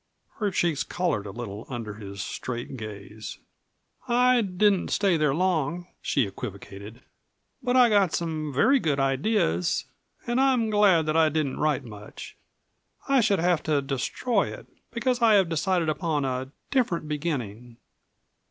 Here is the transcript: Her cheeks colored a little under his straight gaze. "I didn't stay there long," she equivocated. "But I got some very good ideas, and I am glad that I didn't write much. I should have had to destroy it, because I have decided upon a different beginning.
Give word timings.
Her 0.37 0.49
cheeks 0.49 0.81
colored 0.83 1.27
a 1.27 1.31
little 1.31 1.67
under 1.69 1.93
his 1.93 2.23
straight 2.23 2.75
gaze. 2.75 3.37
"I 4.07 4.41
didn't 4.41 4.87
stay 4.89 5.15
there 5.15 5.35
long," 5.35 5.89
she 6.01 6.25
equivocated. 6.25 7.01
"But 7.61 7.77
I 7.77 7.87
got 7.89 8.11
some 8.15 8.51
very 8.51 8.79
good 8.79 8.99
ideas, 8.99 9.85
and 10.25 10.41
I 10.41 10.53
am 10.53 10.71
glad 10.71 11.05
that 11.05 11.15
I 11.15 11.29
didn't 11.29 11.59
write 11.59 11.83
much. 11.83 12.35
I 13.07 13.21
should 13.21 13.37
have 13.37 13.59
had 13.59 13.65
to 13.65 13.79
destroy 13.83 14.47
it, 14.51 14.65
because 14.89 15.21
I 15.21 15.35
have 15.35 15.49
decided 15.49 15.87
upon 15.87 16.25
a 16.25 16.49
different 16.71 17.07
beginning. 17.07 17.77